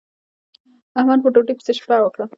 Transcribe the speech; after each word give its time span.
احمد 0.99 1.19
په 1.23 1.29
ډوډۍ 1.33 1.53
پسې 1.57 1.71
شپه 1.79 1.97
وکړه. 2.01 2.25